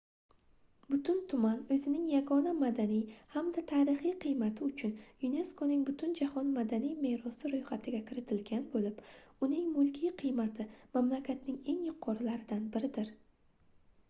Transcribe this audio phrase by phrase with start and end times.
[0.91, 3.03] butun tuman oʻzining yagona madaniy
[3.33, 9.03] hamda tarixiy qiymati uchun yuneskoning butunjahon madaniy merosi roʻyxatiga kiritilgan boʻlib
[9.49, 10.67] uning mulkiy qiymati
[10.97, 13.13] mamlakatning eng yuqorilaridan biridir